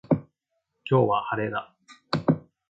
[0.09, 0.25] 今
[0.83, 1.75] 日は、晴れだ。